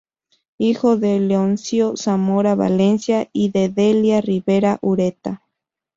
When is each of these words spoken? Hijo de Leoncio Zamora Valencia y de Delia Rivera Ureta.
Hijo 0.57 0.97
de 0.97 1.19
Leoncio 1.19 1.95
Zamora 1.95 2.55
Valencia 2.55 3.29
y 3.33 3.49
de 3.51 3.69
Delia 3.69 4.19
Rivera 4.19 4.79
Ureta. 4.81 5.43